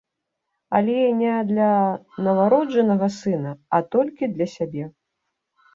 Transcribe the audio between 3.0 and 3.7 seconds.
сына,